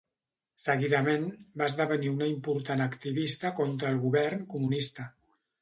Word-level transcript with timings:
Seguidament, 0.61 1.27
va 1.61 1.67
esdevenir 1.73 2.11
una 2.15 2.31
important 2.33 2.83
activista 2.89 3.55
contra 3.63 3.93
el 3.97 4.03
govern 4.07 4.43
comunista. 4.57 5.11